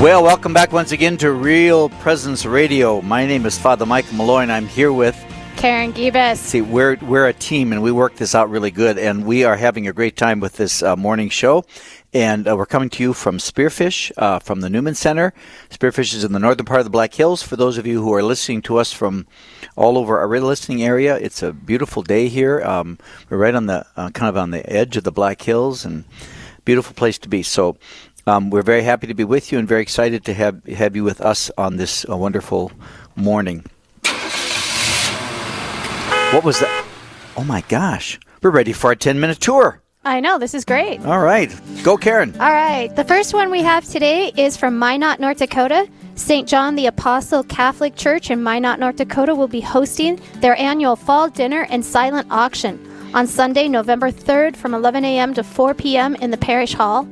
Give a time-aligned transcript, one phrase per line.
[0.00, 3.02] Well, welcome back once again to Real Presence Radio.
[3.02, 5.16] My name is Father Michael Malloy, and I'm here with
[5.56, 6.36] Karen Gibas.
[6.36, 9.56] See, we're we're a team, and we work this out really good, and we are
[9.56, 11.64] having a great time with this uh, morning show.
[12.14, 15.34] And uh, we're coming to you from Spearfish, uh, from the Newman Center.
[15.68, 17.42] Spearfish is in the northern part of the Black Hills.
[17.42, 19.26] For those of you who are listening to us from
[19.74, 22.62] all over our listening area, it's a beautiful day here.
[22.62, 25.84] Um, we're right on the uh, kind of on the edge of the Black Hills,
[25.84, 26.04] and
[26.68, 27.42] beautiful place to be.
[27.42, 27.78] So
[28.28, 31.04] um, we're very happy to be with you and very excited to have, have you
[31.04, 32.70] with us on this uh, wonderful
[33.16, 33.64] morning.
[36.32, 36.84] What was that?
[37.36, 38.20] Oh my gosh.
[38.42, 39.82] We're ready for our 10 minute tour.
[40.04, 41.04] I know, this is great.
[41.04, 41.52] All right.
[41.82, 42.32] Go, Karen.
[42.40, 42.94] All right.
[42.94, 45.88] The first one we have today is from Minot, North Dakota.
[46.14, 46.48] St.
[46.48, 51.30] John the Apostle Catholic Church in Minot, North Dakota will be hosting their annual fall
[51.30, 55.32] dinner and silent auction on Sunday, November 3rd from 11 a.m.
[55.34, 56.14] to 4 p.m.
[56.16, 57.08] in the parish hall.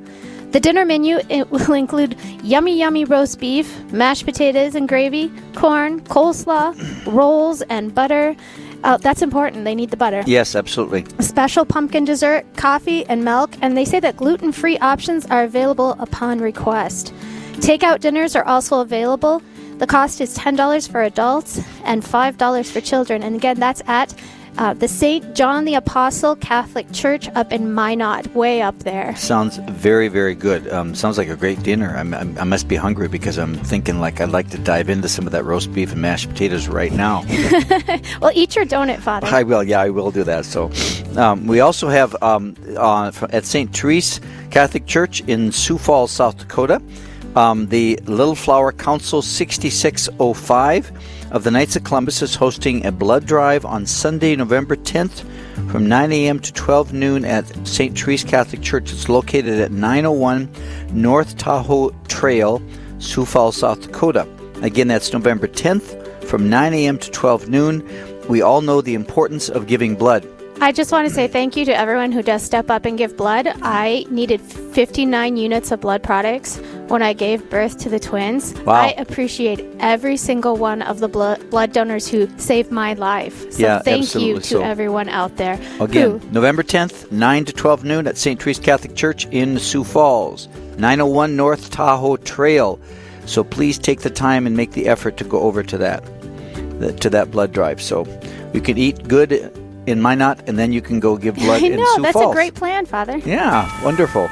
[0.56, 6.00] The dinner menu it will include yummy, yummy roast beef, mashed potatoes and gravy, corn,
[6.00, 8.34] coleslaw, rolls, and butter.
[8.82, 9.66] Uh, that's important.
[9.66, 10.24] They need the butter.
[10.26, 11.04] Yes, absolutely.
[11.18, 13.54] A special pumpkin dessert, coffee, and milk.
[13.60, 17.12] And they say that gluten free options are available upon request.
[17.56, 19.42] Takeout dinners are also available.
[19.76, 23.22] The cost is $10 for adults and $5 for children.
[23.22, 24.14] And again, that's at
[24.58, 25.34] uh, the St.
[25.34, 29.14] John the Apostle Catholic Church up in Minot, way up there.
[29.16, 30.68] Sounds very, very good.
[30.72, 31.94] Um, sounds like a great dinner.
[31.96, 35.08] I'm, I'm, i must be hungry because I'm thinking like I'd like to dive into
[35.08, 37.24] some of that roast beef and mashed potatoes right now.
[38.20, 39.26] well, eat your donut, Father.
[39.26, 39.62] I will.
[39.62, 40.44] Yeah, I will do that.
[40.44, 40.70] So,
[41.16, 43.76] um, we also have um, uh, at St.
[43.76, 46.80] Therese Catholic Church in Sioux Falls, South Dakota,
[47.36, 50.92] um, the Little Flower Council 6605
[51.30, 55.24] of the Knights of Columbus is hosting a blood drive on Sunday, November 10th
[55.70, 56.40] from 9 a.m.
[56.40, 57.98] to 12 noon at St.
[57.98, 58.90] Therese Catholic Church.
[58.90, 60.48] It's located at 901
[60.92, 62.62] North Tahoe Trail,
[62.98, 64.26] Sioux Falls, South Dakota.
[64.62, 66.98] Again, that's November 10th from 9 a.m.
[66.98, 67.86] to 12 noon.
[68.28, 70.26] We all know the importance of giving blood.
[70.58, 73.14] I just want to say thank you to everyone who does step up and give
[73.14, 73.46] blood.
[73.60, 76.58] I needed 59 units of blood products
[76.88, 78.54] when I gave birth to the twins.
[78.60, 78.74] Wow.
[78.74, 83.52] I appreciate every single one of the blood, blood donors who saved my life.
[83.52, 84.34] So yeah, thank absolutely.
[84.34, 85.60] you to so, everyone out there.
[85.80, 88.40] Again, who, November 10th, 9 to 12 noon at St.
[88.40, 90.48] Therese Catholic Church in Sioux Falls,
[90.78, 92.78] 901 North Tahoe Trail.
[93.26, 96.04] So please take the time and make the effort to go over to that,
[97.00, 97.82] to that blood drive.
[97.82, 98.06] So
[98.52, 99.32] you can eat good
[99.86, 102.32] in Minot, and then you can go give blood I in know, Sioux that's Falls.
[102.32, 103.18] a great plan, Father.
[103.18, 104.28] Yeah, wonderful.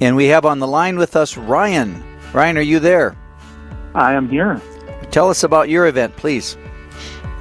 [0.00, 2.02] And we have on the line with us Ryan.
[2.32, 3.16] Ryan, are you there?
[3.94, 4.60] I am here.
[5.10, 6.56] Tell us about your event, please.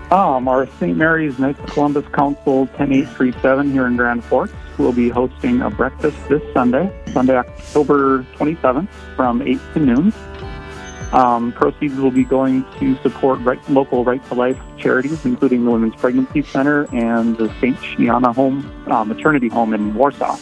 [0.10, 0.98] Um, our St.
[0.98, 6.18] Mary's Knights of Columbus Council 10837 here in Grand Forks will be hosting a breakfast
[6.30, 10.14] this Sunday, Sunday, October 27th from 8 to noon.
[11.12, 15.72] Um, proceeds will be going to support right, local Right to Life charities, including the
[15.72, 17.80] Women's Pregnancy Center and the St.
[17.82, 20.38] Gianna Home uh, Maternity Home in Warsaw.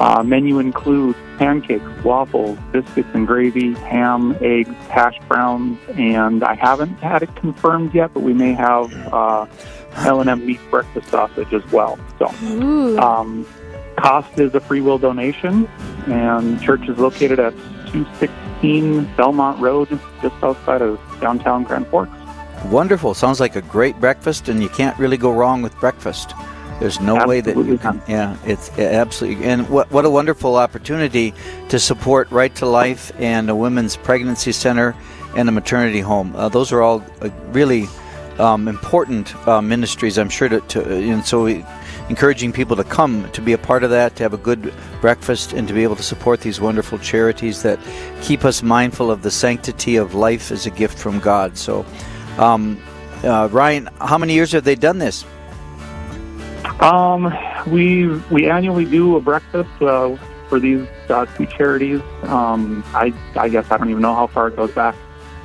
[0.00, 6.96] Uh, menu includes pancakes, waffles, biscuits and gravy, ham, eggs, hash browns, and I haven't
[7.00, 9.44] had it confirmed yet, but we may have uh,
[9.96, 11.98] L&M meat breakfast sausage as well.
[12.18, 12.28] So,
[12.98, 13.46] um,
[13.98, 15.68] cost is a free will donation,
[16.06, 17.52] and church is located at
[17.92, 19.88] 216 Belmont Road,
[20.22, 22.16] just outside of downtown Grand Forks.
[22.66, 23.12] Wonderful.
[23.12, 26.32] Sounds like a great breakfast, and you can't really go wrong with breakfast.
[26.80, 28.02] There's no absolutely way that you can.
[28.08, 29.44] Yeah, it's absolutely.
[29.44, 31.34] And what what a wonderful opportunity
[31.68, 34.96] to support Right to Life and a women's pregnancy center
[35.36, 36.34] and a maternity home.
[36.34, 37.86] Uh, those are all uh, really
[38.38, 40.48] um, important uh, ministries, I'm sure.
[40.48, 41.64] To, to and so we,
[42.08, 45.52] encouraging people to come to be a part of that, to have a good breakfast,
[45.52, 47.78] and to be able to support these wonderful charities that
[48.22, 51.58] keep us mindful of the sanctity of life as a gift from God.
[51.58, 51.84] So,
[52.38, 52.82] um,
[53.22, 55.26] uh, Ryan, how many years have they done this?
[56.80, 57.36] Um,
[57.66, 60.16] we we annually do a breakfast uh,
[60.48, 62.00] for these uh, two charities.
[62.22, 64.94] Um, I I guess I don't even know how far it goes back.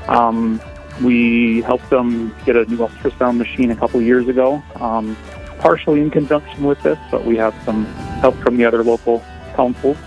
[0.07, 0.61] Um,
[1.03, 5.17] we helped them get a new ultrasound machine a couple years ago, um,
[5.59, 7.85] partially in conjunction with this, but we have some
[8.21, 9.23] help from the other local
[9.55, 9.97] councils.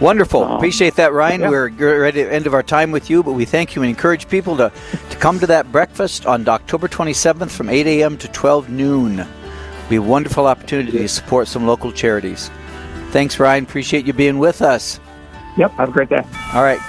[0.00, 0.44] Wonderful.
[0.44, 1.40] Um, Appreciate that, Ryan.
[1.40, 1.48] yeah.
[1.48, 3.88] We're ready at the end of our time with you, but we thank you and
[3.88, 4.70] encourage people to,
[5.08, 8.18] to come to that breakfast on October 27th from 8 a.m.
[8.18, 9.26] to 12 noon.
[9.88, 12.50] Be a wonderful opportunity to support some local charities.
[13.10, 13.64] Thanks, Ryan.
[13.64, 14.98] Appreciate you being with us.
[15.56, 15.70] Yep.
[15.72, 16.22] Have a great day.
[16.52, 16.80] All right.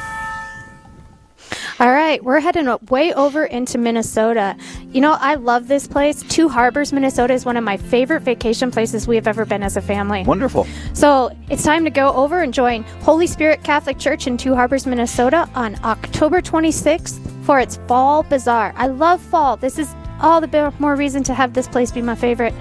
[1.80, 4.58] All right, we're heading up way over into Minnesota.
[4.92, 6.24] You know, I love this place.
[6.24, 9.78] Two Harbors, Minnesota is one of my favorite vacation places we have ever been as
[9.78, 10.24] a family.
[10.24, 10.66] Wonderful.
[10.94, 14.88] So it's time to go over and join Holy Spirit Catholic Church in Two Harbors,
[14.88, 18.74] Minnesota on October 26th for its Fall Bazaar.
[18.76, 19.56] I love fall.
[19.56, 22.56] This is all the more reason to have this place be my favorite.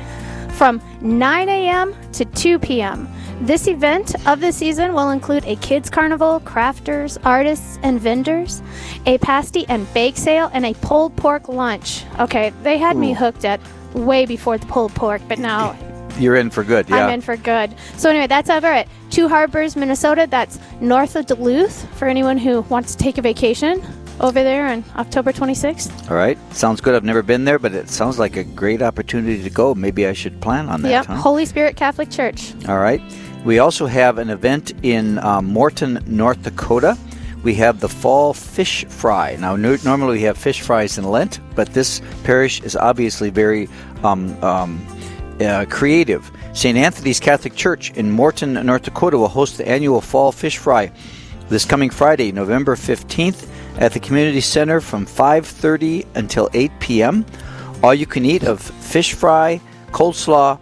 [0.56, 1.94] From 9 a.m.
[2.12, 3.08] to 2 p.m.
[3.42, 8.62] This event of the season will include a kids carnival, crafters, artists, and vendors,
[9.04, 12.04] a pasty and bake sale, and a pulled pork lunch.
[12.18, 13.60] Okay, they had me hooked at
[13.92, 15.76] way before the pulled pork, but now
[16.18, 16.88] You're in for good.
[16.88, 17.04] Yeah.
[17.04, 17.74] I'm in for good.
[17.98, 20.26] So anyway, that's over at Two Harbors, Minnesota.
[20.28, 23.82] That's north of Duluth for anyone who wants to take a vacation
[24.20, 26.10] over there on October 26th.
[26.10, 26.38] All right.
[26.54, 26.94] Sounds good.
[26.94, 29.74] I've never been there, but it sounds like a great opportunity to go.
[29.74, 30.90] Maybe I should plan on that.
[30.90, 31.16] Yep, huh?
[31.16, 32.54] Holy Spirit Catholic Church.
[32.68, 33.00] All right.
[33.44, 36.98] We also have an event in um, Morton, North Dakota.
[37.42, 39.36] We have the Fall Fish Fry.
[39.36, 43.68] Now, no, normally we have fish fries in Lent, but this parish is obviously very
[44.02, 44.84] um, um,
[45.40, 46.28] uh, creative.
[46.54, 46.76] St.
[46.76, 50.90] Anthony's Catholic Church in Morton, North Dakota will host the annual Fall Fish Fry
[51.48, 53.48] this coming Friday, November 15th
[53.78, 57.26] at the community center from 5:30 until 8 p.m.
[57.82, 59.60] All you can eat of fish fry,
[59.92, 60.58] coleslaw,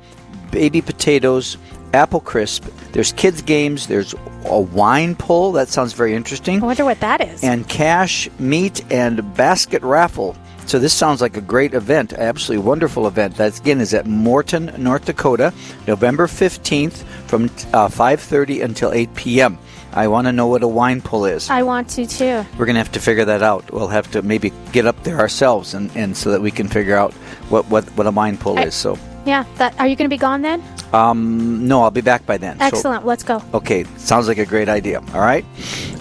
[0.50, 1.56] baby potatoes,
[1.92, 2.66] apple crisp.
[2.92, 4.14] There's kids games, there's
[4.44, 6.62] a wine pull, that sounds very interesting.
[6.62, 7.42] I wonder what that is.
[7.42, 10.36] And cash, meat and basket raffle.
[10.66, 13.36] So this sounds like a great event, absolutely wonderful event.
[13.36, 15.52] That again is at Morton, North Dakota,
[15.86, 19.58] November 15th from uh, 5:30 until 8 p.m.
[19.94, 21.48] I want to know what a wine pull is.
[21.48, 22.44] I want to too.
[22.58, 23.70] We're going to have to figure that out.
[23.72, 26.96] We'll have to maybe get up there ourselves and, and so that we can figure
[26.96, 27.12] out
[27.48, 28.74] what, what, what a wine pull I- is.
[28.74, 29.78] So, Yeah, that.
[29.78, 30.62] Are you going to be gone then?
[30.92, 32.58] um, no, I'll be back by then.
[32.58, 33.06] So- Excellent.
[33.06, 33.40] Let's go.
[33.54, 34.98] okay, sounds like a great idea.
[35.14, 35.44] All right.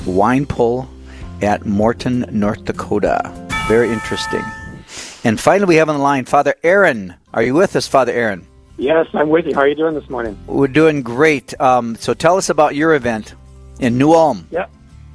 [0.05, 0.89] Wine pull
[1.41, 3.31] at Morton, North Dakota.
[3.67, 4.43] Very interesting.
[5.23, 7.13] And finally, we have on the line Father Aaron.
[7.33, 8.45] Are you with us, Father Aaron?
[8.77, 9.53] Yes, I'm with you.
[9.53, 10.37] How are you doing this morning?
[10.47, 11.53] We're doing great.
[11.61, 13.35] Um, so tell us about your event
[13.79, 14.47] in New Ulm.
[14.51, 14.67] Yeah,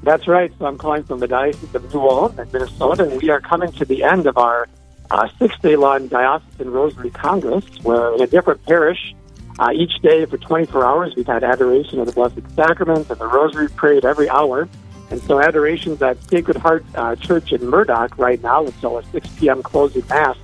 [0.03, 0.53] that's right.
[0.59, 3.73] So I'm calling from the Diocese of New Ulm in Minnesota, and we are coming
[3.73, 4.69] to the end of our
[5.11, 9.15] uh, six-day-long Diocesan Rosary Congress, where in a different parish,
[9.59, 13.27] uh, each day for 24 hours, we've had adoration of the Blessed Sacrament and the
[13.27, 14.69] Rosary prayed every hour.
[15.11, 19.29] And so adoration's at Sacred Heart uh, Church in Murdock right now until a 6
[19.39, 19.63] p.m.
[19.63, 20.37] closing Mass.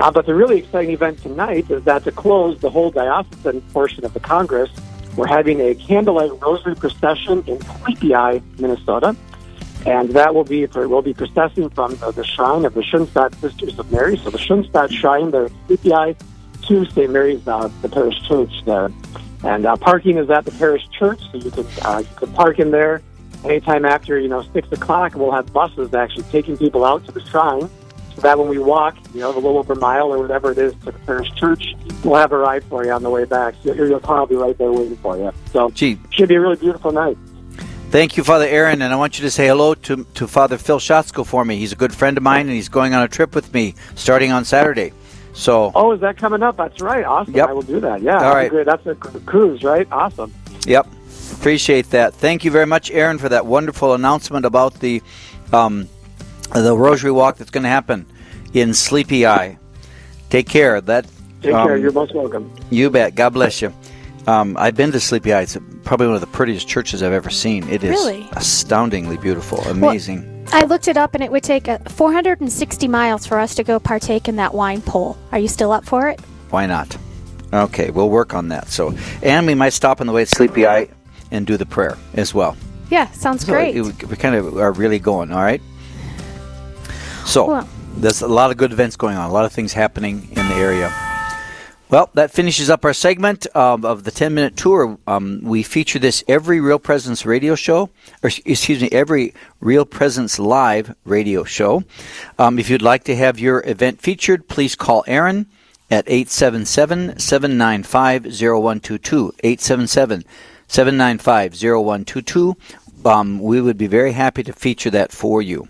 [0.00, 4.04] Uh, but the really exciting event tonight is that to close the whole diocesan portion
[4.04, 4.70] of the Congress,
[5.16, 8.14] we're having a candlelight rosary procession in Sleepy
[8.58, 9.16] Minnesota.
[9.84, 13.34] And that will be for, will be processing from the, the shrine of the Schoenstatt
[13.40, 14.16] Sisters of Mary.
[14.16, 17.10] So the Schoenstatt Shrine there at Sleepy to St.
[17.10, 18.90] Mary's, uh, the parish church there.
[19.42, 22.60] And uh, parking is at the parish church, so you can, uh, you can park
[22.60, 23.02] in there
[23.44, 25.16] anytime after, you know, 6 o'clock.
[25.16, 27.68] We'll have buses actually taking people out to the shrine
[28.14, 30.58] so that when we walk, you know, the little over a mile or whatever it
[30.58, 31.74] is to the parish church,
[32.04, 33.54] we'll have a ride for you on the way back.
[33.62, 35.32] So your, your car will be right there waiting for you.
[35.52, 37.16] So Gee, should be a really beautiful night.
[37.90, 40.78] Thank you, Father Aaron, and I want you to say hello to, to Father Phil
[40.78, 41.58] Schatzko for me.
[41.58, 44.32] He's a good friend of mine, and he's going on a trip with me starting
[44.32, 44.92] on Saturday.
[45.34, 46.56] So, Oh, is that coming up?
[46.56, 47.04] That's right.
[47.04, 47.34] Awesome.
[47.34, 47.48] Yep.
[47.48, 48.00] I will do that.
[48.02, 48.14] Yeah.
[48.14, 48.50] All that's right.
[48.50, 48.66] Great.
[48.66, 49.86] That's a cruise, right?
[49.92, 50.32] Awesome.
[50.66, 50.86] yep,
[51.32, 52.14] appreciate that.
[52.14, 55.02] Thank you very much, Aaron, for that wonderful announcement about the
[55.52, 55.86] um,
[56.54, 58.06] the Rosary Walk that's going to happen
[58.52, 59.58] in Sleepy Eye.
[60.30, 60.80] Take care.
[60.80, 61.06] That
[61.42, 61.76] Take um, care.
[61.76, 62.52] You're most welcome.
[62.70, 63.14] You bet.
[63.14, 63.72] God bless you.
[64.26, 65.42] Um, I've been to Sleepy Eye.
[65.42, 67.68] It's probably one of the prettiest churches I've ever seen.
[67.68, 68.28] It is Really?
[68.32, 70.28] astoundingly beautiful, amazing.
[70.52, 73.80] I looked it up and it would take uh, 460 miles for us to go
[73.80, 75.18] partake in that wine pull.
[75.32, 76.20] Are you still up for it?
[76.50, 76.96] Why not?
[77.52, 78.68] Okay, we'll work on that.
[78.68, 80.88] So, and we might stop on the way to Sleepy Eye
[81.30, 82.56] and do the prayer as well.
[82.90, 83.74] Yeah, sounds So great.
[83.76, 85.32] it- we kind of are really going.
[85.32, 85.60] All right.
[87.24, 89.28] So Well- there's a lot of good events going on.
[89.28, 90.92] A lot of things happening in the area.
[91.90, 94.96] Well, that finishes up our segment um, of the 10 minute tour.
[95.06, 97.90] Um, we feature this every Real Presence radio show,
[98.22, 101.84] or excuse me, every Real Presence live radio show.
[102.38, 105.44] Um, if you'd like to have your event featured, please call Aaron
[105.90, 109.34] at 877 795 0122.
[109.44, 110.24] 877
[110.68, 112.56] 795 0122.
[113.04, 115.68] Um, we would be very happy to feature that for you.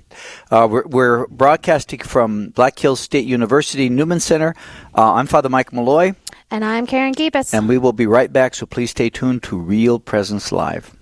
[0.50, 4.54] Uh, we're, we're broadcasting from Black Hills State University Newman Center.
[4.96, 6.14] Uh, I'm Father Mike Malloy,
[6.50, 7.54] and I'm Karen Gibas.
[7.54, 10.94] and we will be right back, so please stay tuned to Real Presence Live.